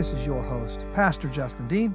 [0.00, 1.94] This is your host, Pastor Justin Dean.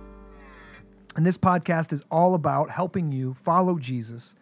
[1.15, 4.35] And this podcast is all about helping you follow Jesus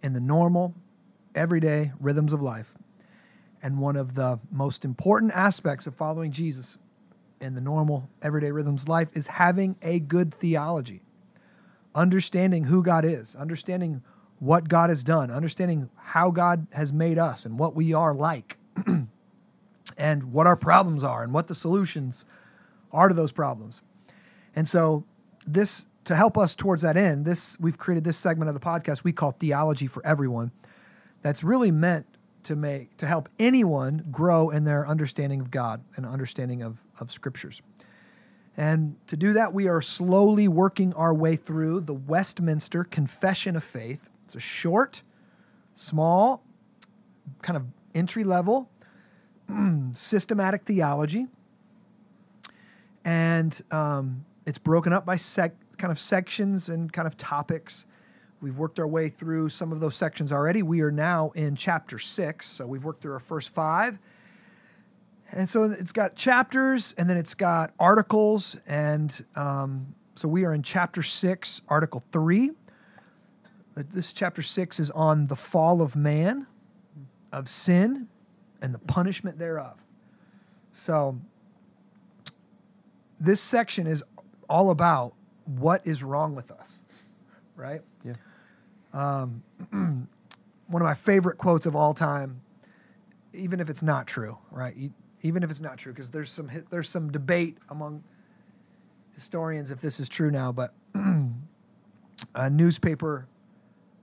[0.00, 0.74] in the normal,
[1.34, 2.78] everyday rhythms of life.
[3.62, 6.78] And one of the most important aspects of following Jesus
[7.42, 11.02] in the normal, everyday rhythms of life is having a good theology,
[11.94, 14.02] understanding who God is, understanding
[14.38, 18.56] what God has done, understanding how God has made us and what we are like,
[19.98, 22.24] and what our problems are and what the solutions
[22.92, 23.82] are to those problems.
[24.54, 25.04] And so,
[25.46, 29.04] this to help us towards that end, this we've created this segment of the podcast
[29.04, 30.52] we call Theology for Everyone.
[31.22, 32.06] That's really meant
[32.44, 37.12] to make to help anyone grow in their understanding of God and understanding of, of
[37.12, 37.60] scriptures.
[38.56, 43.62] And to do that, we are slowly working our way through the Westminster Confession of
[43.62, 44.08] Faith.
[44.24, 45.02] It's a short,
[45.74, 46.42] small,
[47.40, 48.70] kind of entry level,
[49.92, 51.26] systematic theology.
[53.08, 57.86] And um, it's broken up by sec- kind of sections and kind of topics.
[58.42, 60.62] We've worked our way through some of those sections already.
[60.62, 62.46] We are now in chapter six.
[62.46, 63.98] So we've worked through our first five.
[65.32, 68.60] And so it's got chapters and then it's got articles.
[68.66, 72.50] And um, so we are in chapter six, article three.
[73.74, 76.46] This chapter six is on the fall of man,
[77.32, 78.08] of sin,
[78.60, 79.82] and the punishment thereof.
[80.72, 81.20] So
[83.20, 84.04] this section is
[84.48, 86.82] all about what is wrong with us,
[87.56, 87.80] right?
[88.04, 88.14] Yeah.
[88.92, 89.42] Um,
[90.66, 92.42] one of my favorite quotes of all time,
[93.32, 94.74] even if it's not true, right?
[95.22, 98.04] Even if it's not true, because there's some there's some debate among
[99.14, 100.74] historians if this is true now, but
[102.34, 103.26] a newspaper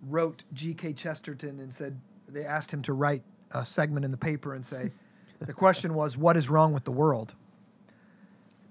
[0.01, 0.93] wrote G.K.
[0.93, 4.91] Chesterton and said they asked him to write a segment in the paper and say
[5.39, 7.35] the question was what is wrong with the world,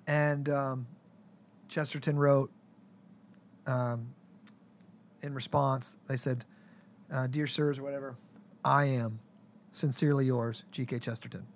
[0.06, 0.86] and um,
[1.68, 2.50] Chesterton wrote
[3.66, 4.14] um,
[5.22, 6.44] in response they said,
[7.12, 8.16] uh, "Dear sirs, or whatever,
[8.64, 9.20] I am
[9.70, 10.98] sincerely yours, G.K.
[10.98, 11.46] Chesterton."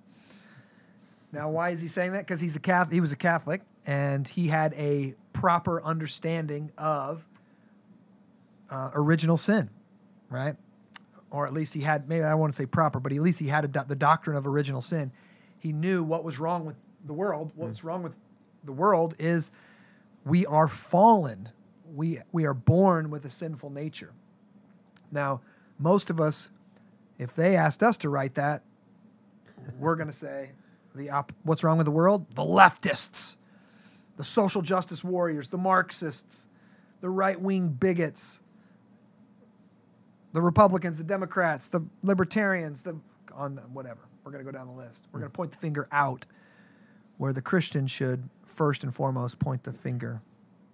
[1.32, 2.20] Now, why is he saying that?
[2.26, 2.94] Because he's a Catholic.
[2.94, 7.26] He was a Catholic, and he had a proper understanding of
[8.70, 9.70] uh, original sin,
[10.30, 10.56] right?
[11.30, 13.64] Or at least he had, maybe I to say proper, but at least he had
[13.64, 15.12] a, the doctrine of original sin.
[15.58, 17.52] He knew what was wrong with the world.
[17.54, 18.16] What's wrong with
[18.64, 19.50] the world is
[20.24, 21.50] we are fallen.
[21.94, 24.12] We, we are born with a sinful nature.
[25.10, 25.40] Now,
[25.78, 26.50] most of us,
[27.18, 28.62] if they asked us to write that,
[29.78, 30.52] we're going to say,
[30.94, 32.34] the op- what's wrong with the world?
[32.34, 33.36] The leftists,
[34.16, 36.46] the social justice warriors, the Marxists,
[37.00, 38.42] the right wing bigots,
[40.32, 43.00] the Republicans, the Democrats, the Libertarians, the
[43.34, 44.00] on whatever.
[44.24, 45.06] We're going to go down the list.
[45.12, 46.26] We're going to point the finger out
[47.18, 50.22] where the Christian should first and foremost point the finger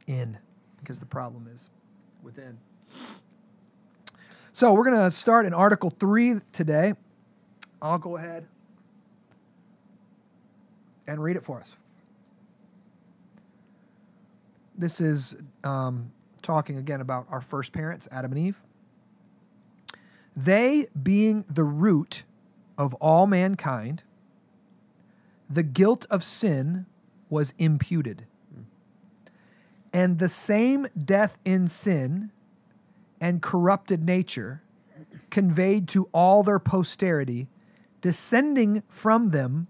[0.07, 0.39] in
[0.79, 1.71] because the problem is
[2.23, 2.59] within.
[4.53, 6.95] So we're going to start in Article 3 today.
[7.83, 8.47] I'll go ahead
[11.09, 11.77] and read it for us.
[14.77, 16.13] This is um,
[16.43, 18.63] talking again about our first parents, Adam and Eve.
[20.37, 22.25] They being the root
[22.77, 24.03] of all mankind,
[25.55, 26.87] the guilt of sin
[27.31, 28.27] was imputed.
[29.93, 32.33] And the same death in sin
[33.21, 34.63] and corrupted nature
[35.31, 37.47] conveyed to all their posterity,
[38.01, 39.69] descending from them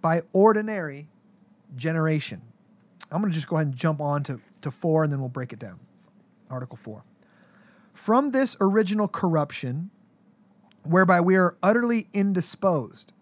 [0.00, 1.06] by ordinary
[1.76, 2.42] generation.
[3.12, 5.28] I'm going to just go ahead and jump on to, to four and then we'll
[5.28, 5.78] break it down.
[6.50, 7.04] Article four.
[7.92, 9.90] From this original corruption,
[10.82, 13.12] whereby we are utterly indisposed,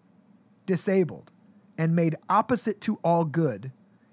[0.65, 1.29] disabled,
[1.77, 3.71] and made opposite to all good,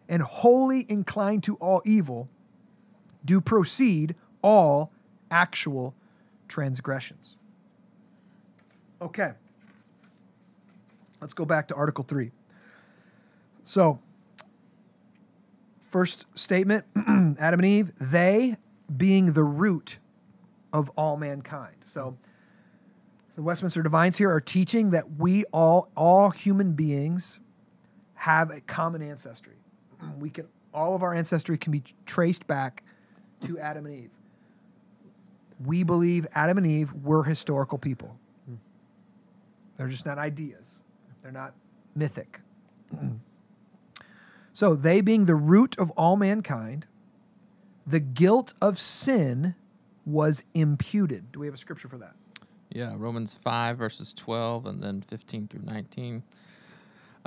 [0.09, 2.29] and wholly inclined to all evil,
[3.25, 4.91] do proceed all
[5.31, 5.95] actual
[6.49, 7.37] transgressions.
[9.01, 9.33] Okay.
[11.21, 12.31] Let's go back to Article 3.
[13.65, 14.01] So,
[15.81, 18.57] first statement Adam and Eve, they
[18.95, 19.99] being the root
[20.73, 21.77] of all mankind.
[21.85, 22.17] So,
[23.37, 27.41] the Westminster Divines here are teaching that we all, all human beings,
[28.19, 29.55] have a common ancestry.
[30.19, 32.83] We can, all of our ancestry can be traced back
[33.43, 34.11] to Adam and Eve.
[35.65, 38.17] We believe Adam and Eve were historical people.
[38.47, 38.55] Hmm.
[39.77, 40.81] They're just not ideas.
[41.23, 41.55] They're not
[41.95, 42.41] mythic.
[44.53, 46.87] so, they being the root of all mankind,
[47.87, 49.55] the guilt of sin
[50.05, 51.33] was imputed.
[51.33, 52.15] Do we have a scripture for that?
[52.71, 56.23] Yeah, Romans 5, verses 12, and then 15 through 19.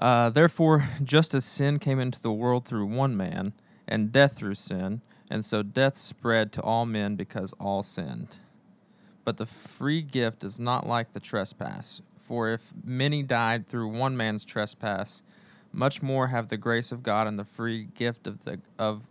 [0.02, 3.54] Uh, therefore, just as sin came into the world through one man,
[3.88, 8.38] and death through sin, and so death spread to all men because all sinned.
[9.24, 12.02] But the free gift is not like the trespass.
[12.18, 15.22] For if many died through one man's trespass,
[15.72, 19.08] much more have the grace of God and the free gift of the of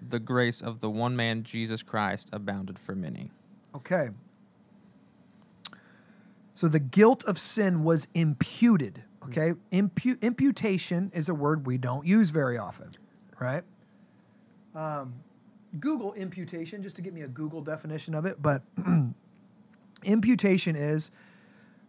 [0.00, 3.30] the grace of the one man Jesus Christ abounded for many.
[3.74, 4.10] Okay.
[6.54, 9.04] So the guilt of sin was imputed.
[9.24, 9.52] Okay.
[9.70, 12.90] Impu- imputation is a word we don't use very often,
[13.40, 13.62] right?
[14.74, 15.14] Um,
[15.78, 18.42] Google imputation just to get me a Google definition of it.
[18.42, 18.62] But
[20.04, 21.10] imputation is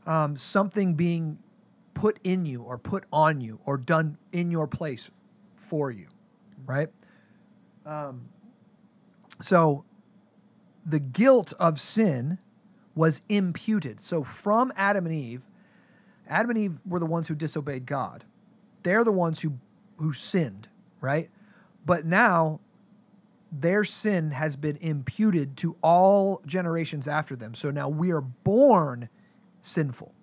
[0.05, 1.39] um, something being
[1.93, 5.11] put in you or put on you or done in your place
[5.55, 6.07] for you,
[6.65, 6.89] right?
[7.85, 8.29] Um,
[9.41, 9.85] so
[10.85, 12.39] the guilt of sin
[12.95, 14.01] was imputed.
[14.01, 15.45] So from Adam and Eve,
[16.27, 18.25] Adam and Eve were the ones who disobeyed God.
[18.83, 19.59] They're the ones who
[19.97, 20.69] who sinned,
[21.01, 21.29] right?
[21.85, 22.59] But now
[23.51, 27.53] their sin has been imputed to all generations after them.
[27.53, 29.09] So now we are born
[29.61, 30.13] sinful.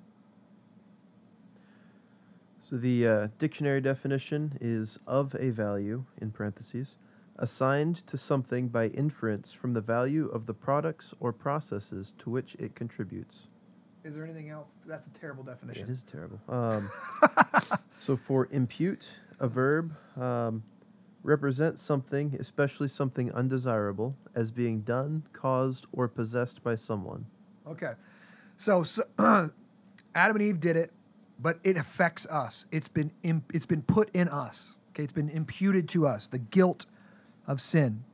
[2.60, 6.96] So the uh, dictionary definition is of a value, in parentheses,
[7.36, 12.54] assigned to something by inference from the value of the products or processes to which
[12.56, 13.48] it contributes.
[14.04, 14.76] Is there anything else?
[14.86, 15.84] That's a terrible definition.
[15.84, 16.40] It is terrible.
[16.48, 16.88] Um,
[17.98, 20.62] so for impute, a verb um,
[21.22, 27.26] represents something, especially something undesirable, as being done, caused, or possessed by someone.
[27.66, 27.92] Okay.
[28.56, 29.02] So, so
[30.14, 30.92] Adam and Eve did it,
[31.38, 32.66] but it affects us.
[32.72, 34.76] It's been imp- it's been put in us.
[34.90, 36.26] Okay, it's been imputed to us.
[36.26, 36.86] The guilt
[37.46, 38.04] of sin.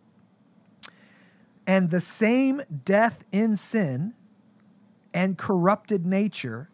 [1.66, 4.14] And the same death in sin
[5.16, 6.68] and corrupted nature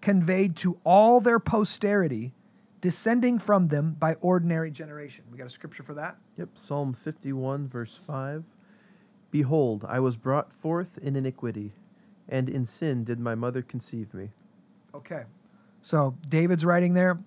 [0.00, 2.32] conveyed to all their posterity,
[2.80, 5.24] descending from them by ordinary generation.
[5.30, 6.16] We got a scripture for that?
[6.36, 8.44] Yep, Psalm 51, verse 5.
[9.30, 11.72] Behold, I was brought forth in iniquity,
[12.28, 14.30] and in sin did my mother conceive me.
[14.92, 15.22] Okay.
[15.80, 17.20] So David's writing there,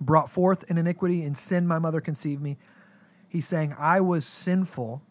[0.00, 2.56] brought forth in iniquity, in sin my mother conceived me.
[3.28, 5.02] He's saying, I was sinful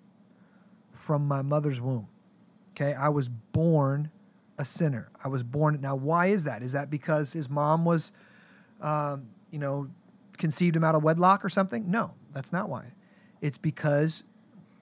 [0.91, 2.09] from my mother's womb.
[2.71, 2.93] Okay.
[2.93, 4.11] I was born
[4.57, 5.11] a sinner.
[5.23, 5.79] I was born.
[5.81, 6.61] Now, why is that?
[6.63, 8.11] Is that because his mom was,
[8.81, 9.89] um, you know,
[10.37, 11.89] conceived him out of wedlock or something?
[11.89, 12.93] No, that's not why.
[13.41, 14.23] It's because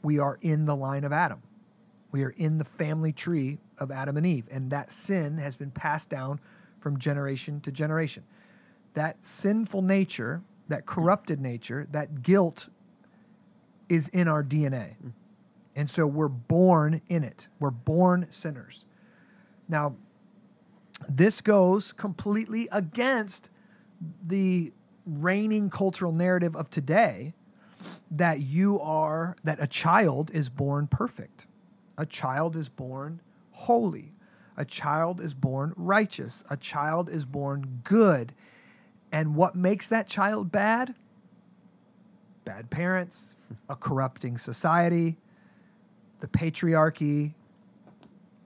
[0.01, 1.41] we are in the line of Adam.
[2.11, 5.71] We are in the family tree of Adam and Eve, and that sin has been
[5.71, 6.39] passed down
[6.79, 8.23] from generation to generation.
[8.93, 12.69] That sinful nature, that corrupted nature, that guilt
[13.89, 14.95] is in our DNA.
[15.75, 17.49] And so we're born in it.
[17.59, 18.85] We're born sinners.
[19.67, 19.95] Now,
[21.09, 23.49] this goes completely against
[24.25, 24.73] the
[25.05, 27.33] reigning cultural narrative of today
[28.09, 31.47] that you are, that a child is born perfect.
[31.97, 33.21] A child is born
[33.51, 34.13] holy.
[34.57, 36.43] A child is born righteous.
[36.49, 38.33] A child is born good.
[39.11, 40.95] And what makes that child bad?
[42.43, 43.33] Bad parents,
[43.69, 45.17] a corrupting society,
[46.19, 47.33] the patriarchy,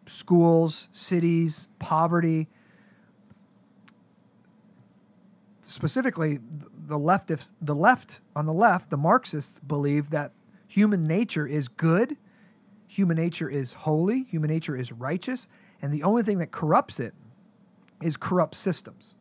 [0.10, 2.48] schools, cities, poverty.
[5.62, 6.40] Specifically,
[6.74, 10.32] the leftists, the left on the left, the Marxists believe that
[10.68, 12.18] human nature is good,
[12.88, 15.48] human nature is holy, human nature is righteous,
[15.82, 17.14] and the only thing that corrupts it
[18.02, 19.16] is corrupt systems.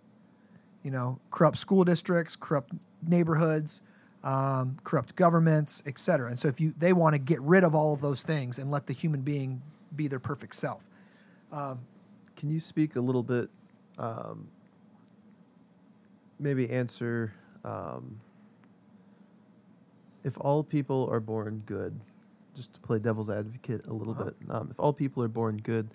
[0.82, 2.72] You know, corrupt school districts, corrupt
[3.06, 3.82] neighborhoods,
[4.24, 6.30] um, corrupt governments, etc.
[6.30, 8.70] And so, if you they want to get rid of all of those things and
[8.70, 9.62] let the human being
[9.98, 10.88] be their perfect self.
[11.52, 11.80] Um,
[12.36, 13.50] Can you speak a little bit,
[13.98, 14.48] um,
[16.38, 18.20] maybe answer um,
[20.24, 22.00] if all people are born good,
[22.54, 24.24] just to play devil's advocate a little Uh-huh.
[24.26, 25.88] bit, um, if all people are born good,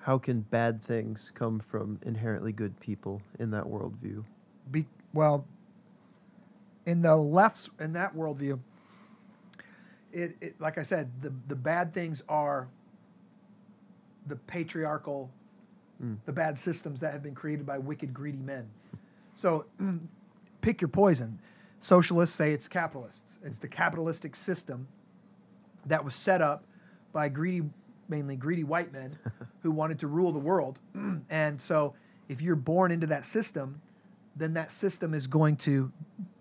[0.00, 4.24] how can bad things come from inherently good people in that worldview?
[4.70, 5.46] be well
[6.84, 8.58] in the left in that worldview
[10.12, 12.68] it, it like i said the, the bad things are
[14.26, 15.30] the patriarchal
[16.26, 18.68] the bad systems that have been created by wicked greedy men
[19.34, 19.64] so
[20.60, 21.38] pick your poison
[21.78, 24.88] socialists say it's capitalists it's the capitalistic system
[25.84, 26.64] that was set up
[27.12, 27.62] by greedy
[28.08, 29.18] mainly greedy white men
[29.62, 30.80] who wanted to rule the world
[31.30, 31.94] and so
[32.28, 33.80] if you're born into that system
[34.36, 35.90] then that system is going to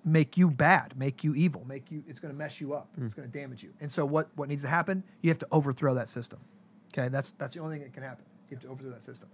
[0.06, 2.88] make you bad, make you evil, make you it's going to mess you up.
[2.96, 3.06] Hmm.
[3.06, 3.74] It's going to damage you.
[3.82, 5.04] And so what what needs to happen?
[5.22, 6.40] You have to overthrow that system.
[6.96, 7.10] Okay?
[7.10, 8.26] That's that's the only thing that can happen.
[8.50, 9.30] You have to overthrow that system.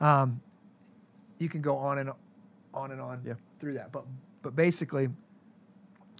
[0.00, 0.40] Um,
[1.38, 2.10] you can go on and
[2.74, 3.34] on and on Yeah.
[3.58, 3.92] through that.
[3.92, 4.04] But
[4.42, 5.08] but basically,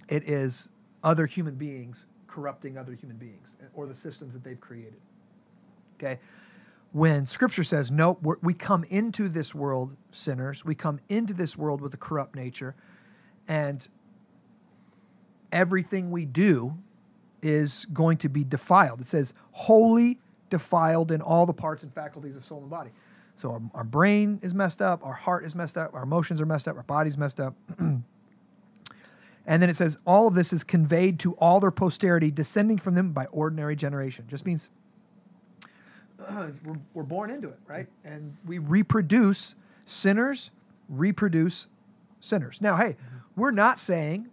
[0.09, 0.71] it is
[1.03, 5.01] other human beings corrupting other human beings or the systems that they've created.
[5.97, 6.19] Okay.
[6.93, 11.81] When scripture says, no, we're, come into this world sinners, we come into this world
[11.81, 12.75] with a corrupt nature,
[13.49, 13.89] and
[15.51, 16.79] everything we do
[17.43, 19.01] is going to be defiled.
[19.01, 20.21] It says, wholly
[20.53, 22.91] defiled in all the parts and faculties of soul and body.
[23.37, 26.47] So our, our brain is messed up, our heart is messed up, our emotions are
[26.47, 27.55] messed up, our body's messed up.
[27.79, 28.05] and
[29.47, 33.13] then it says, all of this is conveyed to all their posterity, descending from them
[33.13, 34.27] by ordinary generation.
[34.29, 34.69] Just means
[36.65, 37.87] we're, we're born into it, right?
[38.05, 39.55] And we reproduce
[39.87, 40.51] sinners,
[40.87, 41.69] reproduce
[42.21, 42.61] sinners.
[42.61, 42.97] Now, hey,
[43.37, 44.29] we're not saying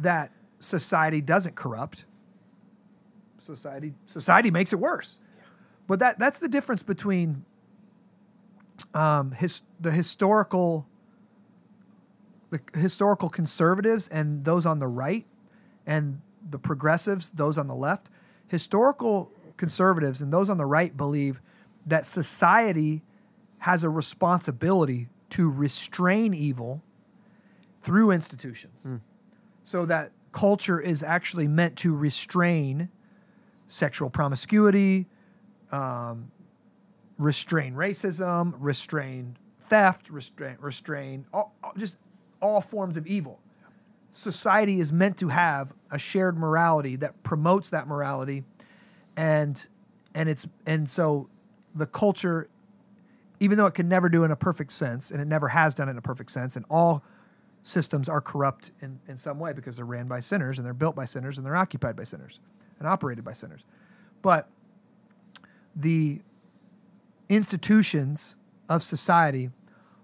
[0.00, 2.04] that society doesn't corrupt.
[3.38, 5.19] Society society makes it worse.
[5.90, 7.44] But that that's the difference between
[8.94, 10.86] um, his, the historical
[12.50, 15.26] the historical conservatives and those on the right
[15.84, 18.08] and the progressives, those on the left.
[18.46, 21.40] Historical conservatives and those on the right believe
[21.84, 23.02] that society
[23.60, 26.84] has a responsibility to restrain evil
[27.80, 28.86] through institutions.
[29.64, 32.90] So that culture is actually meant to restrain
[33.66, 35.08] sexual promiscuity,
[35.72, 36.30] um,
[37.18, 41.96] restrain racism, restrain theft, restrain, restrain all, just
[42.40, 43.40] all forms of evil.
[44.12, 48.42] Society is meant to have a shared morality that promotes that morality,
[49.16, 49.68] and
[50.14, 51.28] and it's and so
[51.74, 52.48] the culture,
[53.38, 55.88] even though it can never do in a perfect sense, and it never has done
[55.88, 57.04] in a perfect sense, and all
[57.62, 60.96] systems are corrupt in, in some way because they're ran by sinners and they're built
[60.96, 62.40] by sinners and they're occupied by sinners
[62.78, 63.64] and operated by sinners.
[64.22, 64.48] But
[65.80, 66.20] the
[67.28, 68.36] institutions
[68.68, 69.50] of society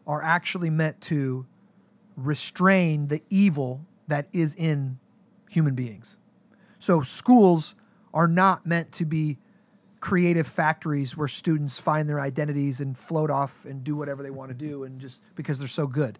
[0.07, 1.47] are actually meant to
[2.17, 4.99] restrain the evil that is in
[5.51, 6.19] human beings.
[6.79, 7.75] So schools
[8.15, 9.39] are not meant to be
[10.01, 14.51] creative factories where students find their identities and float off and do whatever they want
[14.51, 16.19] to do and just because they're so good.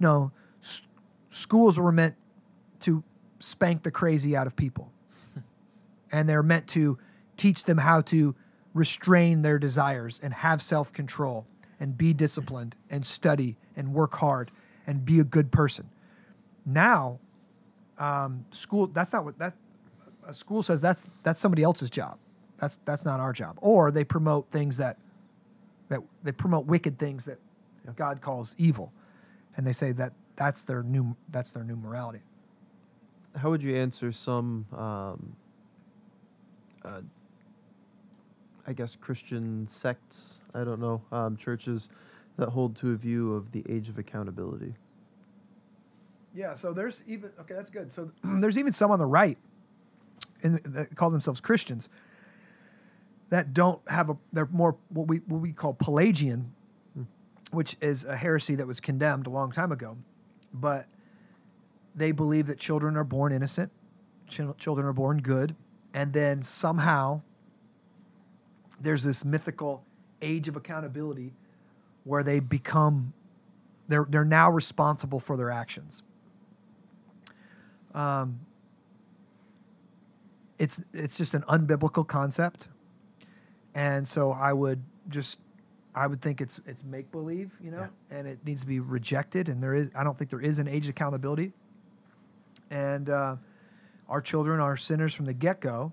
[0.00, 0.32] No,
[0.62, 0.88] s-
[1.30, 2.14] schools were meant
[2.80, 3.04] to
[3.38, 4.90] spank the crazy out of people.
[6.12, 6.98] and they're meant to
[7.36, 8.34] teach them how to
[8.76, 11.46] restrain their desires and have self-control
[11.80, 14.50] and be disciplined and study and work hard
[14.86, 15.88] and be a good person.
[16.64, 17.18] Now,
[17.98, 19.54] um, school that's not what that
[20.28, 22.18] a school says that's that's somebody else's job.
[22.58, 23.58] That's that's not our job.
[23.62, 24.98] Or they promote things that
[25.88, 27.38] that they promote wicked things that
[27.94, 28.92] God calls evil,
[29.56, 32.20] and they say that that's their new that's their new morality.
[33.36, 35.36] How would you answer some, um,
[36.82, 37.02] uh,
[38.66, 40.40] I guess, Christian sects?
[40.54, 41.88] I don't know, um, churches
[42.36, 44.74] that hold to a view of the age of accountability.
[46.34, 47.92] Yeah, so there's even okay, that's good.
[47.92, 49.38] So there's even some on the right,
[50.42, 51.88] and that call themselves Christians,
[53.30, 54.16] that don't have a.
[54.32, 56.52] They're more what we what we call Pelagian,
[57.52, 59.96] which is a heresy that was condemned a long time ago,
[60.52, 60.86] but
[61.94, 63.72] they believe that children are born innocent,
[64.28, 65.56] chil- children are born good,
[65.94, 67.22] and then somehow
[68.80, 69.84] there's this mythical
[70.22, 71.32] age of accountability
[72.04, 73.12] where they become
[73.88, 76.02] they're they're now responsible for their actions.
[77.94, 78.40] Um,
[80.58, 82.68] it's it's just an unbiblical concept,
[83.74, 85.40] and so I would just
[85.94, 89.48] I would think it's it's make believe, you know, and it needs to be rejected.
[89.48, 91.52] And there is I don't think there is an age of accountability,
[92.70, 93.36] and uh,
[94.08, 95.92] our children are sinners from the get go.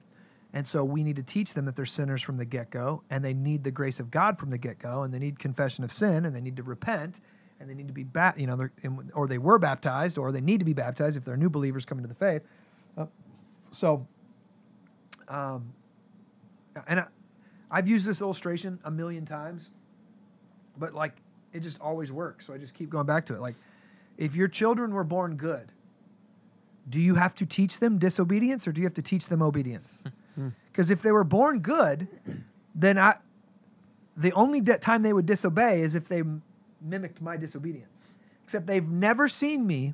[0.54, 3.26] And so we need to teach them that they're sinners from the get go, and
[3.26, 5.92] they need the grace of God from the get go, and they need confession of
[5.92, 7.20] sin, and they need to repent,
[7.60, 8.70] and they need to be bat, you know,
[9.16, 12.04] or they were baptized, or they need to be baptized if they're new believers coming
[12.04, 12.44] to the faith.
[12.96, 13.08] Uh,
[13.72, 14.08] so,
[15.28, 15.74] um,
[16.88, 17.08] and I,
[17.72, 19.72] I've used this illustration a million times,
[20.78, 21.16] but like
[21.52, 22.46] it just always works.
[22.46, 23.42] So I just keep going back to it.
[23.42, 23.56] Like,
[24.18, 25.72] if your children were born good,
[26.88, 30.04] do you have to teach them disobedience or do you have to teach them obedience?
[30.74, 32.08] Because if they were born good,
[32.74, 33.18] then I,
[34.18, 36.42] the only de- time they would disobey is if they m-
[36.82, 38.16] mimicked my disobedience.
[38.44, 39.94] Except they've never seen me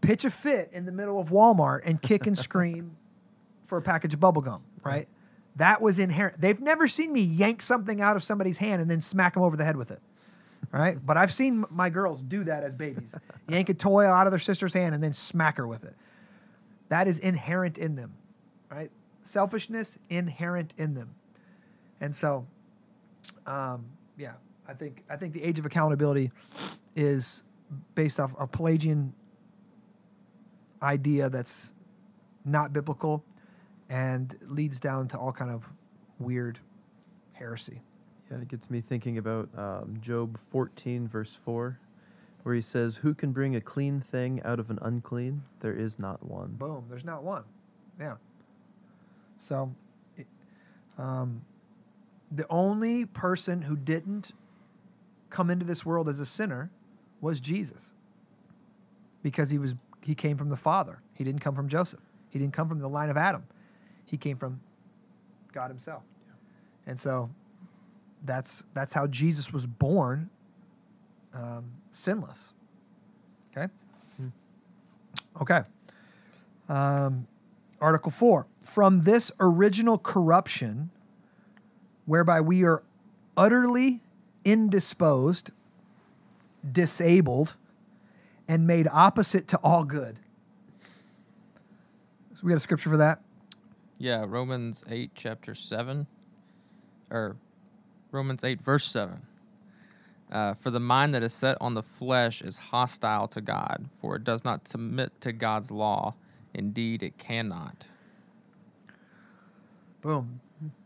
[0.00, 2.96] pitch a fit in the middle of Walmart and kick and scream
[3.64, 5.08] for a package of bubble gum, right?
[5.56, 6.40] That was inherent.
[6.40, 9.56] They've never seen me yank something out of somebody's hand and then smack them over
[9.56, 9.98] the head with it,
[10.70, 10.96] right?
[11.04, 13.16] But I've seen my girls do that as babies
[13.48, 15.94] yank a toy out of their sister's hand and then smack her with it.
[16.88, 18.14] That is inherent in them,
[18.70, 18.92] right?
[19.28, 21.14] Selfishness inherent in them.
[22.00, 22.46] And so,
[23.46, 23.84] um,
[24.16, 24.34] yeah,
[24.66, 26.30] I think I think the age of accountability
[26.96, 27.44] is
[27.94, 29.12] based off a Pelagian
[30.82, 31.74] idea that's
[32.42, 33.22] not biblical
[33.90, 35.72] and leads down to all kind of
[36.18, 36.60] weird
[37.32, 37.82] heresy.
[38.30, 41.78] Yeah, it gets me thinking about um, Job 14, verse 4,
[42.44, 45.42] where he says, Who can bring a clean thing out of an unclean?
[45.60, 46.52] There is not one.
[46.52, 46.86] Boom.
[46.88, 47.44] There's not one.
[48.00, 48.16] Yeah.
[49.38, 49.74] So,
[50.16, 50.26] it,
[50.98, 51.42] um,
[52.30, 54.32] the only person who didn't
[55.30, 56.70] come into this world as a sinner
[57.20, 57.94] was Jesus,
[59.22, 61.00] because he was he came from the Father.
[61.14, 62.00] He didn't come from Joseph.
[62.28, 63.44] He didn't come from the line of Adam.
[64.04, 64.60] He came from
[65.52, 66.02] God Himself.
[66.86, 67.30] And so,
[68.24, 70.30] that's that's how Jesus was born,
[71.32, 72.52] um, sinless.
[73.56, 73.72] Okay.
[75.40, 75.62] Okay.
[76.68, 77.26] Um,
[77.80, 80.90] Article 4 From this original corruption,
[82.06, 82.82] whereby we are
[83.36, 84.00] utterly
[84.44, 85.50] indisposed,
[86.70, 87.56] disabled,
[88.48, 90.20] and made opposite to all good.
[92.32, 93.20] So we got a scripture for that.
[93.98, 96.06] Yeah, Romans 8, chapter 7,
[97.10, 97.36] or
[98.12, 99.22] Romans 8, verse 7.
[100.30, 104.16] Uh, for the mind that is set on the flesh is hostile to God, for
[104.16, 106.14] it does not submit to God's law.
[106.54, 107.88] Indeed, it cannot.
[110.00, 110.40] Boom.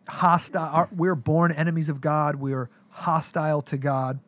[0.09, 0.88] Hostile.
[0.90, 2.37] We're born enemies of God.
[2.37, 4.21] We're hostile to God.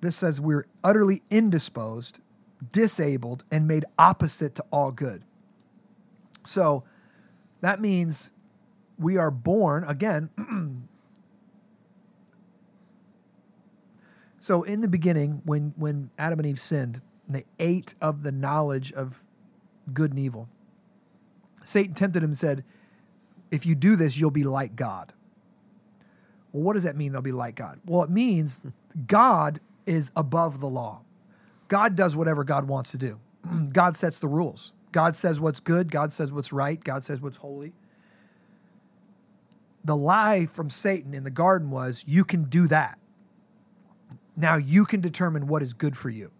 [0.00, 2.20] This says we're utterly indisposed,
[2.72, 5.22] disabled, and made opposite to all good.
[6.44, 6.84] So
[7.60, 8.32] that means
[8.98, 10.30] we are born, again,
[14.40, 18.92] so in the beginning, when, when Adam and Eve sinned, they ate of the knowledge
[18.92, 19.22] of
[19.92, 20.48] good and evil,
[21.64, 22.64] Satan tempted him and said,
[23.50, 25.12] if you do this, you'll be like God.
[26.52, 27.80] Well, what does that mean, they'll be like God?
[27.86, 28.60] Well, it means
[29.06, 31.02] God is above the law.
[31.68, 33.20] God does whatever God wants to do.
[33.72, 34.72] God sets the rules.
[34.90, 35.90] God says what's good.
[35.90, 36.82] God says what's right.
[36.82, 37.72] God says what's holy.
[39.84, 42.98] The lie from Satan in the garden was you can do that.
[44.36, 46.30] Now you can determine what is good for you.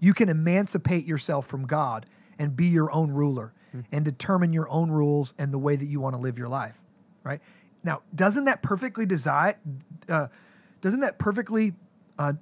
[0.00, 2.06] You can emancipate yourself from God
[2.40, 3.52] and be your own ruler
[3.92, 6.80] and determine your own rules and the way that you want to live your life,
[7.22, 7.40] right?
[7.84, 9.54] Now, doesn't that perfectly design?
[10.08, 10.26] Uh,
[10.80, 11.74] doesn't that perfectly
[12.18, 12.32] uh,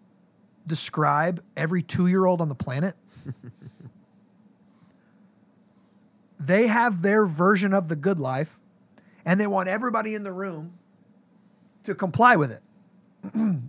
[0.67, 2.95] describe every two-year-old on the planet?
[6.41, 8.59] they have their version of the good life,
[9.25, 10.79] and they want everybody in the room
[11.83, 12.63] to comply with it.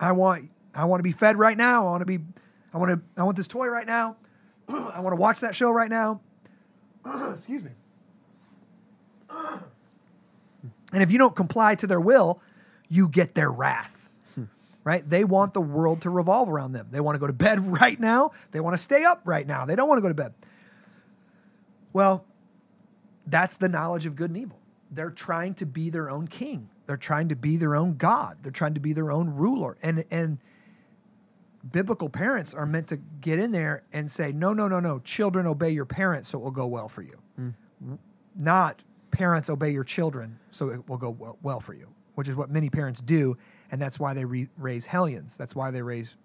[0.00, 1.86] I want I want to be fed right now.
[1.86, 2.18] I want to be
[2.72, 4.16] I want to I want this toy right now.
[4.68, 6.20] I want to watch that show right now.
[7.32, 7.70] Excuse me.
[10.92, 12.40] And if you don't comply to their will,
[12.88, 14.08] you get their wrath.
[14.84, 15.02] Right?
[15.08, 16.88] They want the world to revolve around them.
[16.90, 18.30] They want to go to bed right now.
[18.50, 19.64] They want to stay up right now.
[19.64, 20.34] They don't want to go to bed.
[21.94, 22.26] Well,
[23.26, 24.60] that's the knowledge of good and evil.
[24.90, 26.68] They're trying to be their own king.
[26.86, 28.38] They're trying to be their own God.
[28.42, 29.76] They're trying to be their own ruler.
[29.82, 30.38] And and
[31.70, 34.98] biblical parents are meant to get in there and say, no, no, no, no.
[35.00, 37.18] Children obey your parents so it will go well for you.
[37.36, 37.94] Hmm.
[38.36, 42.50] Not parents obey your children so it will go well, for you, which is what
[42.50, 43.36] many parents do.
[43.70, 45.36] And that's why they re- raise hellions.
[45.36, 46.16] That's why they raise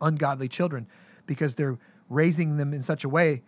[0.00, 0.86] ungodly children
[1.26, 3.42] because they're raising them in such a way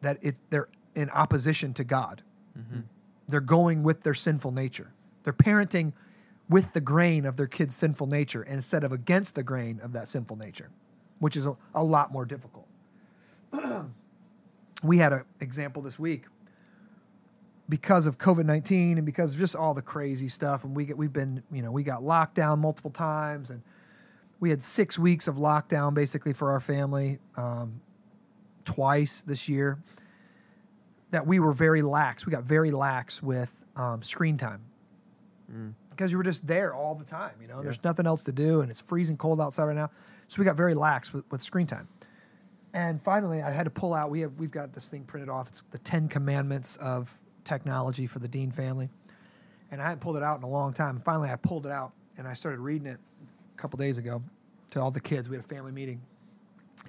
[0.00, 2.22] that it, they're in opposition to God.
[2.58, 2.80] Mm-hmm.
[3.28, 4.92] They're going with their sinful nature.
[5.24, 5.92] They're parenting
[6.48, 10.08] with the grain of their kid's sinful nature instead of against the grain of that
[10.08, 10.70] sinful nature,
[11.18, 12.68] which is a, a lot more difficult.
[14.82, 16.26] we had an example this week
[17.68, 20.96] because of COVID nineteen and because of just all the crazy stuff, and we get
[20.96, 23.62] we've been you know we got locked down multiple times, and
[24.38, 27.80] we had six weeks of lockdown basically for our family, um,
[28.64, 29.80] twice this year.
[31.10, 32.26] That we were very lax.
[32.26, 34.64] We got very lax with um, screen time
[35.96, 37.32] because you were just there all the time.
[37.40, 39.90] You know, there's nothing else to do, and it's freezing cold outside right now.
[40.28, 41.88] So we got very lax with, with screen time.
[42.74, 44.10] And finally, I had to pull out.
[44.10, 45.48] We have we've got this thing printed off.
[45.48, 48.90] It's the Ten Commandments of technology for the Dean family,
[49.70, 50.96] and I hadn't pulled it out in a long time.
[50.96, 52.98] And finally, I pulled it out and I started reading it
[53.54, 54.22] a couple days ago
[54.72, 55.28] to all the kids.
[55.28, 56.02] We had a family meeting.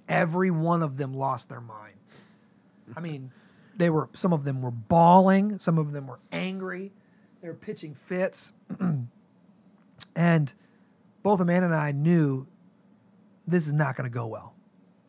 [0.10, 1.96] Every one of them lost their mind.
[2.96, 3.32] I mean,
[3.76, 6.91] they were some of them were bawling, some of them were angry,
[7.41, 8.54] they were pitching fits,
[10.15, 10.54] and
[11.23, 12.47] both Amanda and I knew
[13.45, 14.54] this is not going to go well.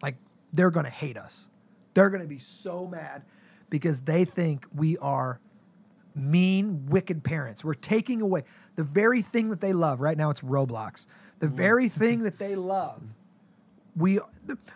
[0.03, 0.17] Like
[0.53, 1.49] they're going to hate us.
[1.95, 3.23] They're going to be so mad
[3.71, 5.41] because they think we are
[6.15, 7.65] mean, wicked parents.
[7.65, 8.43] We're taking away
[8.77, 10.01] the very thing that they love.
[10.01, 11.07] Right now, it's Roblox.
[11.39, 11.93] The very mm.
[11.93, 13.03] thing that they love,
[13.99, 14.21] we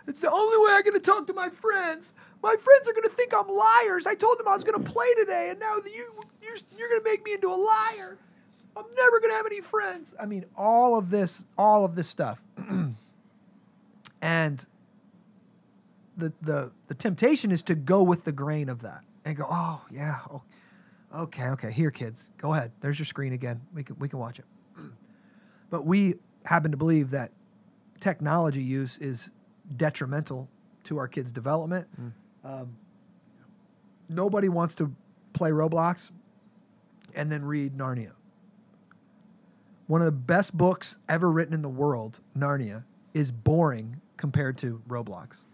[0.09, 2.13] it's the only way I'm going to talk to my friends.
[2.43, 4.07] My friends are going to think I'm liars.
[4.07, 7.01] I told them I was going to play today, and now you you're, you're going
[7.01, 8.19] to make me into a liar.
[8.77, 10.15] I'm never going to have any friends.
[10.21, 12.43] I mean, all of this, all of this stuff,
[14.23, 14.67] and
[16.17, 19.83] the the the temptation is to go with the grain of that and go, oh
[19.91, 20.21] yeah,
[21.15, 22.73] okay, okay, here, kids, go ahead.
[22.81, 23.61] There's your screen again.
[23.73, 24.45] We can we can watch it.
[25.71, 27.31] But we happen to believe that
[28.03, 29.31] technology use is
[29.75, 30.49] detrimental
[30.85, 31.89] to our kids' development.
[32.45, 32.77] Um,
[34.09, 34.95] nobody wants to
[35.33, 36.13] play Roblox
[37.15, 38.13] and then read Narnia.
[39.87, 42.85] One of the best books ever written in the world, Narnia,
[43.15, 45.47] is boring compared to Roblox.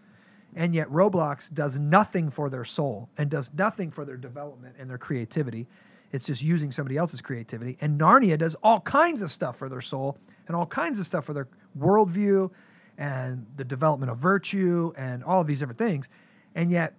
[0.55, 4.89] And yet, Roblox does nothing for their soul and does nothing for their development and
[4.89, 5.67] their creativity.
[6.11, 7.77] It's just using somebody else's creativity.
[7.81, 11.25] And Narnia does all kinds of stuff for their soul and all kinds of stuff
[11.25, 11.47] for their
[11.79, 12.51] worldview
[12.97, 16.09] and the development of virtue and all of these different things.
[16.53, 16.95] And yet,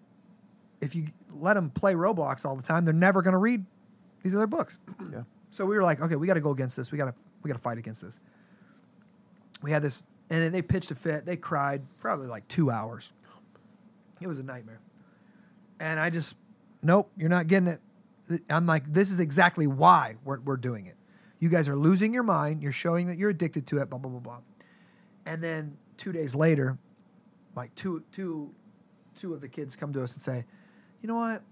[0.81, 3.65] if you let them play Roblox all the time, they're never going to read
[4.23, 4.79] these other books.
[5.13, 5.23] Yeah.
[5.53, 6.93] So we were like, okay, we got to go against this.
[6.93, 8.21] We got to we got to fight against this.
[9.63, 11.27] We had this, and then they pitched a fit.
[11.27, 13.13] They cried probably like two hours.
[14.21, 14.81] It was a nightmare.
[15.81, 16.37] And I just,
[16.83, 17.81] nope, you're not getting it.
[18.49, 20.95] I'm like, this is exactly why we're, we're doing it.
[21.41, 22.63] You guys are losing your mind.
[22.63, 23.91] You're showing that you're addicted to it.
[23.91, 24.39] Blah blah blah blah.
[25.27, 26.79] And then two days later,
[27.55, 28.55] like two two
[29.17, 30.45] two of the kids come to us and say,
[31.03, 31.43] you know what?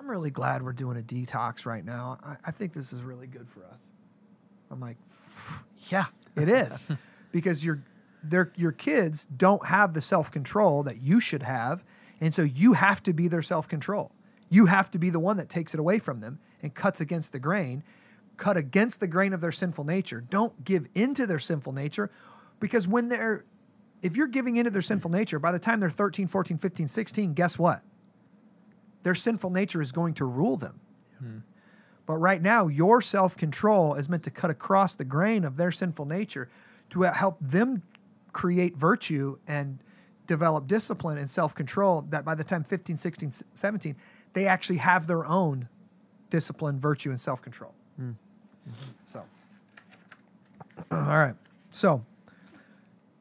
[0.00, 2.18] I'm really glad we're doing a detox right now.
[2.24, 3.92] I, I think this is really good for us.
[4.70, 4.96] I'm like,
[5.90, 6.90] yeah, it is.
[7.32, 7.82] because your
[8.22, 11.84] their your kids don't have the self-control that you should have.
[12.20, 14.12] And so you have to be their self-control.
[14.50, 17.32] You have to be the one that takes it away from them and cuts against
[17.32, 17.84] the grain,
[18.36, 20.20] cut against the grain of their sinful nature.
[20.20, 22.10] Don't give into their sinful nature
[22.60, 23.44] because when they're
[24.00, 27.34] if you're giving into their sinful nature, by the time they're 13, 14, 15, 16,
[27.34, 27.82] guess what?
[29.02, 30.80] Their sinful nature is going to rule them.
[32.08, 35.70] But right now, your self control is meant to cut across the grain of their
[35.70, 36.48] sinful nature
[36.88, 37.82] to help them
[38.32, 39.78] create virtue and
[40.26, 42.00] develop discipline and self control.
[42.00, 43.94] That by the time 15, 16, 17,
[44.32, 45.68] they actually have their own
[46.30, 47.74] discipline, virtue, and self control.
[47.96, 48.12] Hmm.
[49.04, 49.24] So,
[50.90, 51.34] all right.
[51.68, 52.06] So,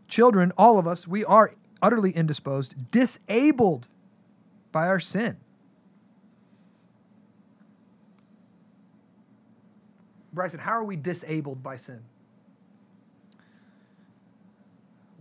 [0.07, 3.87] children, all of us, we are utterly indisposed, disabled
[4.71, 5.37] by our sin.
[10.33, 12.01] Bryson, how are we disabled by sin?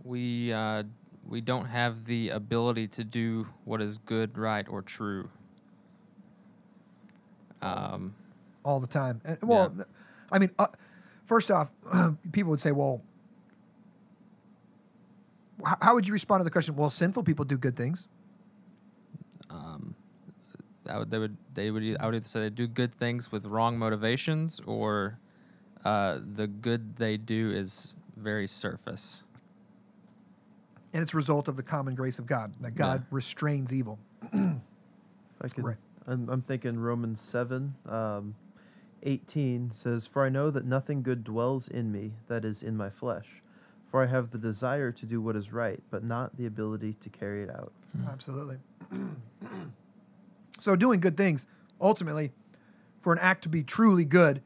[0.03, 0.83] We uh,
[1.27, 5.29] we don't have the ability to do what is good, right, or true.
[7.61, 8.13] Um,
[8.63, 9.21] all the time.
[9.41, 9.83] Well, Yeah.
[10.31, 10.67] I mean, uh,
[11.25, 11.71] first off,
[12.31, 13.01] people would say, well,
[15.81, 16.75] how would you respond to the question?
[16.75, 18.07] Well, sinful people do good things.
[20.89, 23.45] I would, they would they would I would either say they do good things with
[23.45, 25.19] wrong motivations, or
[25.83, 29.23] uh, the good they do is very surface.
[30.93, 33.07] And it's a result of the common grace of God, that God Yeah.
[33.11, 33.99] restrains evil.
[34.33, 35.77] I could, Right.
[36.07, 38.35] I'm, I'm thinking Romans 7, um,
[39.03, 42.89] 18 says, For I know that nothing good dwells in me, that is, in my
[42.89, 43.43] flesh.
[43.87, 47.09] For I have the desire to do what is right, but not the ability to
[47.09, 47.71] carry it out.
[47.95, 48.07] Hmm.
[48.09, 48.57] Absolutely.
[50.59, 51.47] so, doing good things,
[51.79, 52.31] ultimately,
[52.99, 54.41] for an act to be truly good,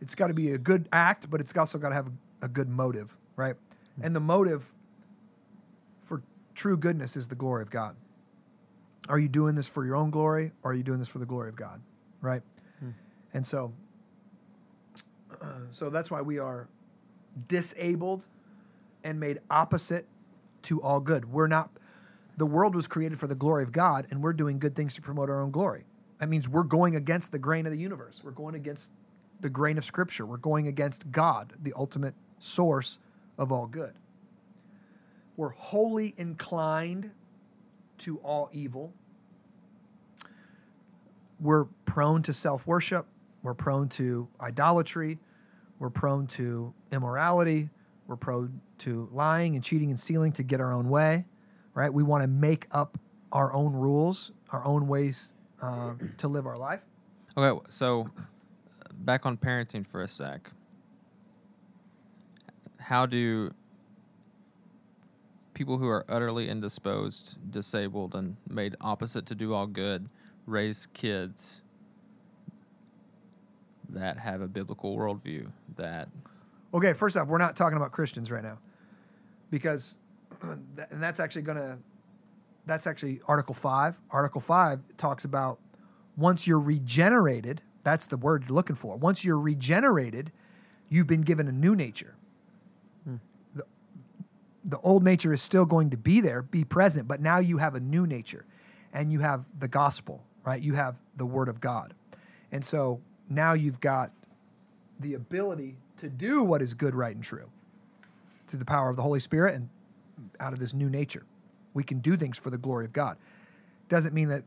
[0.00, 2.48] it's got to be a good act, but it's also got to have a, a
[2.48, 3.54] good motive, right?
[3.96, 4.06] Hmm.
[4.06, 4.74] And the motive
[6.00, 6.22] for
[6.54, 7.94] true goodness is the glory of God.
[9.08, 11.26] Are you doing this for your own glory, or are you doing this for the
[11.26, 11.80] glory of God,
[12.20, 12.42] right?
[12.80, 12.90] Hmm.
[13.32, 13.72] And so,
[15.70, 16.68] so that's why we are
[17.48, 18.26] disabled
[19.02, 20.06] and made opposite
[20.62, 21.32] to all good.
[21.32, 21.70] We're not
[22.36, 25.02] the world was created for the glory of God, and we're doing good things to
[25.02, 25.84] promote our own glory.
[26.18, 28.22] That means we're going against the grain of the universe.
[28.24, 28.92] We're going against
[29.40, 30.24] the grain of Scripture.
[30.24, 32.98] We're going against God, the ultimate source
[33.36, 33.92] of all good.
[35.36, 37.10] We're wholly inclined
[37.98, 38.92] to all evil.
[41.38, 43.06] We're prone to self worship.
[43.42, 45.18] We're prone to idolatry.
[45.78, 47.70] We're prone to immorality.
[48.10, 51.26] We're prone to lying and cheating and stealing to get our own way,
[51.74, 51.94] right?
[51.94, 52.98] We want to make up
[53.30, 56.80] our own rules, our own ways uh, to live our life.
[57.36, 58.10] Okay, so
[58.92, 60.50] back on parenting for a sec.
[62.80, 63.52] How do
[65.54, 70.08] people who are utterly indisposed, disabled, and made opposite to do all good
[70.46, 71.62] raise kids
[73.88, 76.08] that have a biblical worldview that
[76.72, 78.58] Okay, first off, we're not talking about Christians right now.
[79.50, 79.98] Because
[80.42, 81.78] and that's actually going to
[82.66, 85.58] that's actually article 5 article 5 talks about
[86.16, 88.96] once you're regenerated that's the word you're looking for.
[88.96, 90.30] Once you're regenerated
[90.88, 92.16] you've been given a new nature.
[93.04, 93.16] Hmm.
[93.54, 93.64] The,
[94.64, 97.74] the old nature is still going to be there be present but now you have
[97.74, 98.44] a new nature.
[98.92, 100.60] And you have the gospel right?
[100.60, 101.94] You have the word of god.
[102.52, 104.12] And so now you've got
[104.98, 107.50] the ability to do what is good right and true
[108.46, 109.68] through the power of the Holy Spirit and
[110.38, 111.24] out of this new nature.
[111.72, 113.16] We can do things for the glory of God.
[113.88, 114.44] Doesn't mean that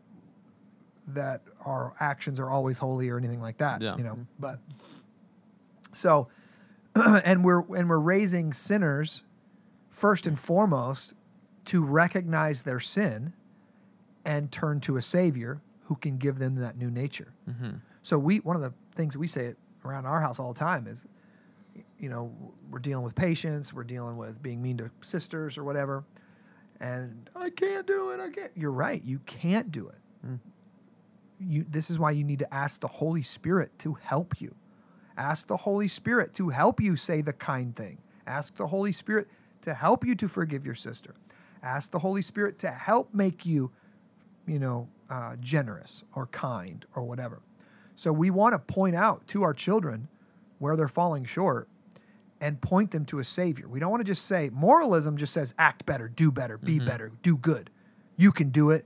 [1.06, 3.82] that our actions are always holy or anything like that.
[3.82, 3.98] Yeah.
[3.98, 4.24] You know, mm-hmm.
[4.39, 4.60] but
[5.94, 6.28] so
[6.96, 9.24] and we're and we're raising sinners
[9.89, 11.13] first and foremost
[11.66, 13.34] to recognize their sin
[14.26, 17.34] and turn to a savior who can give them that new nature.
[17.50, 17.78] Mm-hmm.
[18.02, 21.08] So we one of the things we say around our house all the time is
[22.04, 26.04] you know, we're dealing with patience, we're dealing with being mean to sisters or whatever.
[26.78, 28.20] And I can't do it.
[28.20, 28.52] I can't.
[28.56, 29.02] You're right.
[29.02, 30.00] You can't do it.
[31.39, 34.56] You this is why you need to ask the Holy Spirit to help you.
[35.16, 38.00] Ask the Holy Spirit to help you say the kind thing.
[38.28, 39.30] Ask the Holy Spirit
[39.62, 41.16] to help you to forgive your sister.
[41.62, 43.72] Ask the Holy Spirit to help make you,
[44.46, 47.42] you know, uh, generous or kind or whatever.
[47.96, 50.10] So we want to point out to our children
[50.60, 51.70] where they're falling short
[52.43, 53.69] and point them to a savior.
[53.69, 56.86] We don't want to just say moralism just says act better, do better, be mm-hmm.
[56.86, 57.69] better, do good.
[58.17, 58.86] You can do it.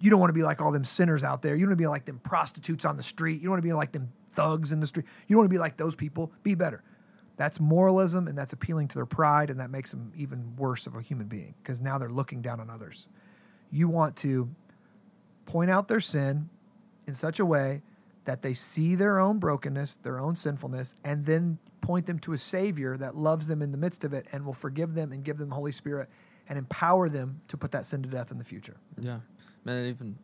[0.00, 1.54] You don't want to be like all them sinners out there.
[1.54, 3.34] You don't want to be like them prostitutes on the street.
[3.34, 5.06] You don't want to be like them thugs in the street.
[5.28, 6.32] You don't want to be like those people.
[6.42, 6.82] Be better.
[7.36, 10.96] That's moralism and that's appealing to their pride and that makes them even worse of
[10.96, 13.06] a human being because now they're looking down on others.
[13.70, 14.50] You want to
[15.46, 16.50] point out their sin
[17.06, 17.82] in such a way
[18.24, 22.38] that they see their own brokenness, their own sinfulness, and then point them to a
[22.38, 25.38] Savior that loves them in the midst of it and will forgive them and give
[25.38, 26.08] them the Holy Spirit
[26.48, 28.76] and empower them to put that sin to death in the future.
[29.00, 29.20] Yeah,
[29.64, 29.84] man.
[29.84, 30.18] It even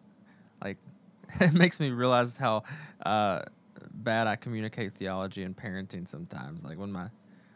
[0.63, 0.77] like
[1.41, 2.63] it makes me realize how
[3.05, 3.43] uh,
[3.93, 6.65] bad I communicate theology and parenting sometimes.
[6.65, 7.09] Like when my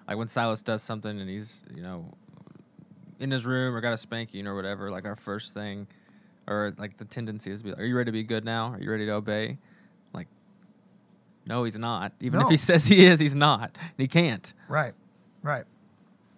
[0.09, 2.11] like when Silas does something and he's you know
[3.21, 4.91] in his room or got a spanking or whatever.
[4.91, 5.87] Like our first thing,
[6.49, 8.73] or like the tendency is to be like, "Are you ready to be good now?
[8.73, 9.59] Are you ready to obey?"
[11.47, 12.13] No, he's not.
[12.21, 13.77] Even if he says he is, he's not.
[13.97, 14.53] He can't.
[14.69, 14.93] Right,
[15.43, 15.65] right,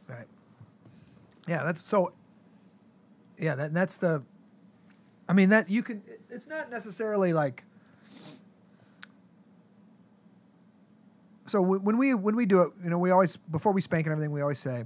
[0.08, 0.26] right.
[1.48, 2.12] Yeah, that's so.
[3.38, 4.22] Yeah, that that's the.
[5.28, 6.02] I mean that you can.
[6.30, 7.64] It's not necessarily like.
[11.46, 14.06] So wh- when we when we do it, you know, we always before we spank
[14.06, 14.84] and everything, we always say,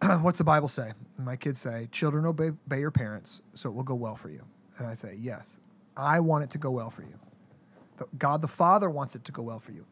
[0.22, 3.72] "What's the Bible say?" And my kids say, "Children obey, obey your parents, so it
[3.72, 4.44] will go well for you."
[4.78, 5.58] And I say, "Yes,
[5.96, 7.18] I want it to go well for you.
[8.18, 9.86] God the Father wants it to go well for you."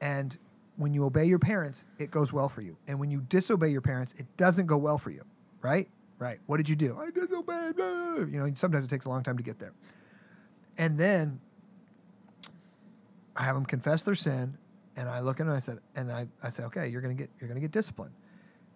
[0.00, 0.36] And
[0.76, 2.76] when you obey your parents, it goes well for you.
[2.88, 5.24] And when you disobey your parents, it doesn't go well for you.
[5.62, 5.88] Right?
[6.18, 6.40] Right.
[6.46, 6.98] What did you do?
[6.98, 7.76] I disobeyed.
[7.76, 9.72] blah." You know, sometimes it takes a long time to get there.
[10.76, 11.40] And then
[13.36, 14.58] I have them confess their sin,
[14.96, 17.14] and I look at them and I said, and I, I say, okay, you're gonna
[17.14, 18.14] get you're gonna get disciplined.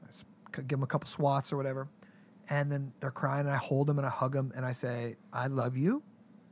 [0.05, 1.89] I give them a couple swats or whatever,
[2.51, 5.17] and then they're crying, and I hold them and I hug them, and I say,
[5.33, 6.03] I love you,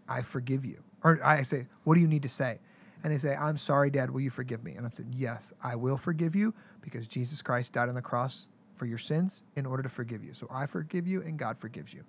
[0.09, 2.59] I forgive you, or I say, what do you need to say?
[3.03, 4.11] And they say, I'm sorry, Dad.
[4.11, 4.73] Will you forgive me?
[4.73, 8.49] And I'm saying, Yes, I will forgive you because Jesus Christ died on the cross
[8.75, 10.33] for your sins in order to forgive you.
[10.35, 12.05] So I forgive you, and God forgives you.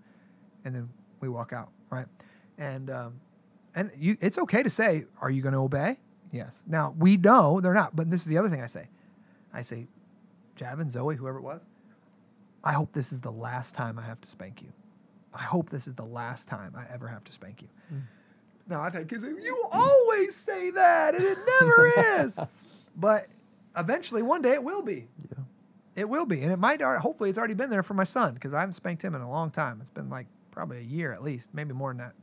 [0.65, 2.07] And then we walk out, right?
[2.57, 3.21] And um,
[3.75, 5.97] and you, it's okay to say, "Are you going to obey?"
[6.31, 6.63] Yes.
[6.67, 8.89] Now we know they're not, but this is the other thing I say.
[9.53, 9.87] I say,
[10.55, 11.61] Javin, Zoe, whoever it was,
[12.63, 14.73] I hope this is the last time I have to spank you.
[15.33, 17.69] I hope this is the last time I ever have to spank you.
[17.89, 18.07] Now
[18.69, 22.39] I've had kids "You always say that, and it never is."
[22.95, 23.27] But
[23.75, 25.07] eventually, one day, it will be.
[25.29, 25.43] Yeah.
[25.95, 26.81] It will be, and it might.
[26.81, 29.29] Hopefully, it's already been there for my son because I haven't spanked him in a
[29.29, 29.79] long time.
[29.81, 32.13] It's been like probably a year at least, maybe more than that,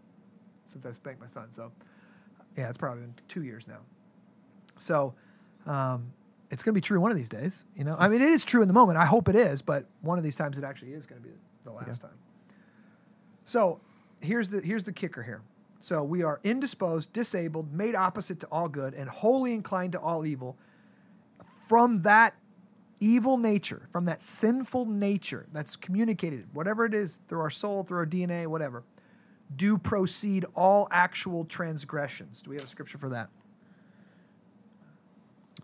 [0.65, 1.51] since I've spanked my son.
[1.51, 1.73] So,
[2.57, 3.81] yeah, it's probably been two years now.
[4.77, 5.15] So,
[5.67, 6.13] um,
[6.51, 7.65] it's going to be true one of these days.
[7.77, 8.99] You know, I mean, it is true in the moment.
[8.99, 11.35] I hope it is, but one of these times, it actually is going to be
[11.65, 12.19] the last time.
[13.45, 13.81] So,
[14.21, 15.43] here's the here's the kicker here.
[15.85, 20.25] So we are indisposed, disabled, made opposite to all good, and wholly inclined to all
[20.25, 20.57] evil.
[21.45, 22.37] From that
[23.01, 27.99] evil nature, from that sinful nature that's communicated, whatever it is, through our soul, through
[27.99, 28.83] our DNA, whatever,
[29.55, 32.41] do proceed all actual transgressions.
[32.41, 33.29] Do we have a scripture for that?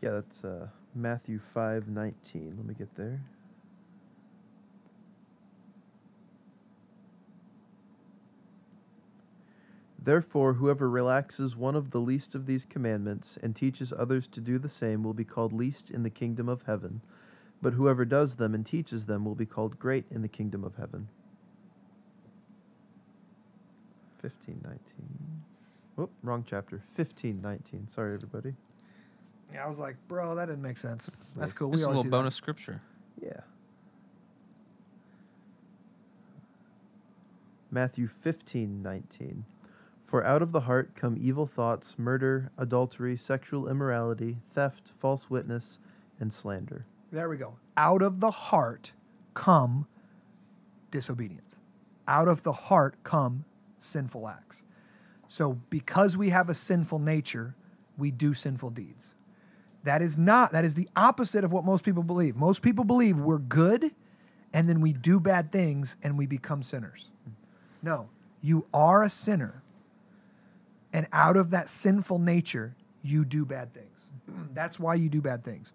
[0.03, 2.57] Yeah, that's uh, Matthew five nineteen.
[2.59, 3.23] Let me get there.
[10.03, 14.59] Therefore, whoever relaxes one of the least of these commandments and teaches others to do
[14.59, 17.03] the same will be called least in the kingdom of heaven.
[17.63, 20.77] but whoever does them and teaches them will be called great in the kingdom of
[20.77, 21.09] heaven.
[24.23, 25.43] 1519.
[25.97, 26.77] Whoop, wrong chapter.
[26.77, 27.87] 1519.
[27.87, 28.55] Sorry, everybody.
[29.53, 31.11] Yeah, I was like, bro, that didn't make sense.
[31.37, 31.71] That's cool.
[31.71, 32.17] This We is a little do that.
[32.17, 32.81] bonus scripture.
[33.23, 33.41] Yeah.
[37.71, 39.45] Matthew 15, 19.
[40.11, 45.79] For out of the heart come evil thoughts, murder, adultery, sexual immorality, theft, false witness,
[46.19, 46.85] and slander.
[47.13, 47.59] There we go.
[47.77, 48.91] Out of the heart
[49.35, 49.87] come
[50.91, 51.61] disobedience.
[52.09, 53.45] Out of the heart come
[53.79, 54.65] sinful acts.
[55.29, 57.55] So because we have a sinful nature,
[57.97, 59.15] we do sinful deeds.
[59.85, 62.35] That is not that is the opposite of what most people believe.
[62.35, 63.93] Most people believe we're good
[64.53, 67.13] and then we do bad things and we become sinners.
[67.81, 68.09] No,
[68.43, 69.63] you are a sinner.
[70.93, 74.11] And out of that sinful nature, you do bad things.
[74.55, 75.73] That's why you do bad things.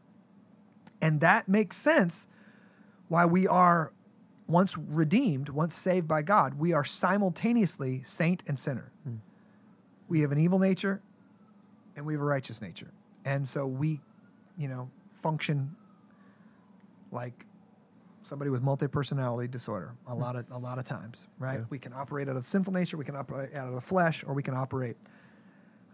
[1.01, 2.27] And that makes sense
[3.07, 3.93] why we are,
[4.47, 8.91] once redeemed, once saved by God, we are simultaneously saint and sinner.
[9.03, 9.17] Hmm.
[10.07, 11.01] We have an evil nature
[11.95, 12.91] and we have a righteous nature.
[13.23, 14.01] And so we,
[14.57, 15.75] you know, function
[17.11, 17.45] like
[18.25, 21.59] somebody with multi-personality disorder a lot of a lot of times, right?
[21.59, 21.65] Yeah.
[21.69, 24.33] We can operate out of sinful nature, we can operate out of the flesh, or
[24.33, 24.97] we can operate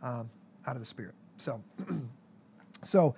[0.02, 0.30] um,
[0.66, 1.14] out of the spirit.
[1.38, 1.62] So,
[2.84, 3.16] so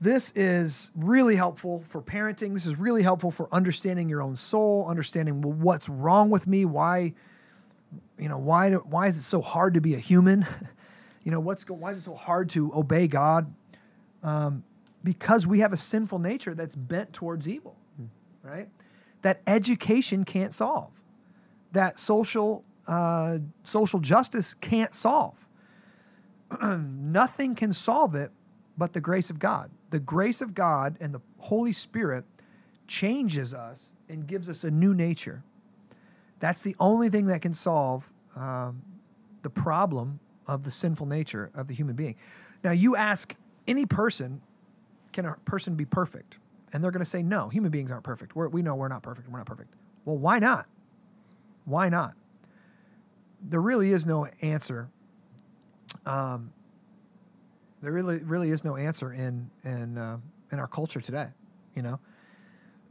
[0.00, 2.54] this is really helpful for parenting.
[2.54, 6.64] This is really helpful for understanding your own soul, understanding well, what's wrong with me,
[6.64, 7.12] why,
[8.18, 10.46] you know, why do- why is it so hard to be a human?
[11.22, 13.54] you know, what's go, why is it so hard to obey God?
[14.22, 14.64] Um,
[15.04, 17.76] because we have a sinful nature that's bent towards evil,
[18.42, 18.68] right?
[19.22, 21.02] That education can't solve,
[21.72, 25.46] that social uh, social justice can't solve.
[26.62, 28.32] Nothing can solve it
[28.76, 29.70] but the grace of God.
[29.90, 32.24] The grace of God and the Holy Spirit
[32.86, 35.42] changes us and gives us a new nature.
[36.40, 38.82] That's the only thing that can solve um,
[39.42, 42.16] the problem of the sinful nature of the human being.
[42.64, 43.36] Now, you ask
[43.68, 44.40] any person,
[45.12, 46.38] can a person be perfect?
[46.72, 48.34] And they're going to say, no, human beings aren't perfect.
[48.34, 49.28] We're, we know we're not perfect.
[49.28, 49.74] We're not perfect.
[50.04, 50.66] Well, why not?
[51.64, 52.14] Why not?
[53.42, 54.88] There really is no answer.
[56.06, 56.52] Um,
[57.82, 60.18] there really, really is no answer in in uh,
[60.50, 61.28] in our culture today,
[61.74, 62.00] you know.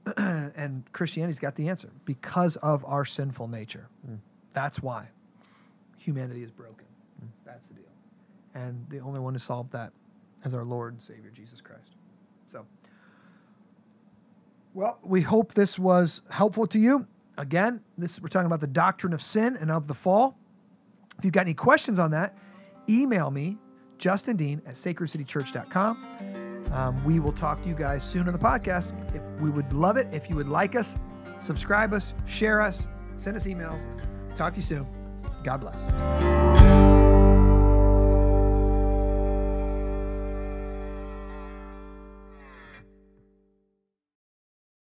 [0.18, 3.88] and Christianity's got the answer because of our sinful nature.
[4.54, 5.10] That's why
[5.98, 6.88] humanity is broken.
[7.46, 7.84] That's the deal.
[8.54, 9.94] And the only one who solved that
[10.44, 11.96] is our Lord and Savior Jesus Christ.
[14.74, 17.08] Well, we hope this was helpful to you.
[17.38, 20.38] Again, this we're talking about the doctrine of sin and of the fall.
[21.18, 22.38] If you've got any questions on that,
[22.90, 23.58] email me,
[23.98, 26.70] Justin Dean at sacredcitychurch.com.
[26.72, 28.96] Um, we will talk to you guys soon on the podcast.
[29.14, 30.98] If we would love it if you would like us,
[31.38, 33.86] subscribe us, share us, send us emails.
[34.36, 34.88] Talk to you soon.
[35.44, 36.81] God bless.